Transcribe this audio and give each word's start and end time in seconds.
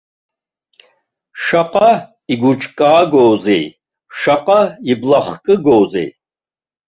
Шаҟа 1.43 1.91
игәыҿкаагоузеи, 2.31 3.63
шаҟа 4.19 4.61
иблахкыгоузеи! 4.91 6.09